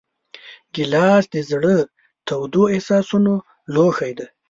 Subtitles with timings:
[0.73, 1.75] ګیلاس د زړه
[2.27, 3.33] تودو احساسونو
[3.73, 4.25] لوښی دی.